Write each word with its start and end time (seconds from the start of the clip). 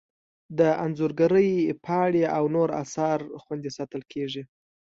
د 0.59 0.59
انځورګرۍ 0.83 1.51
پاڼې 1.85 2.23
او 2.37 2.43
نور 2.55 2.69
اثار 2.83 3.19
خوندي 3.43 3.71
ساتل 3.77 4.01
کیږي. 4.11 4.43